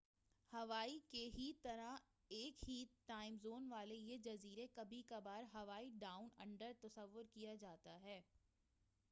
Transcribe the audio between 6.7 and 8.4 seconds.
تصور کیا جاتا ہے